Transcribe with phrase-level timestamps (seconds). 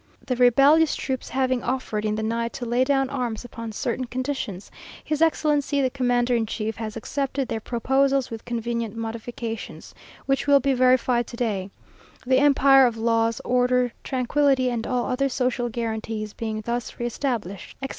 [0.25, 4.71] The rebellious troops having offered, in the night, to lay down arms upon certain conditions,
[5.03, 9.93] his Excellency the Commander in Chief, has accepted their proposals with convenient modifications,
[10.25, 11.69] which will be verified to day;
[12.25, 17.75] the empire of laws, order, tranquillity, and all other social guarantees being thus re established,"
[17.83, 17.89] etc.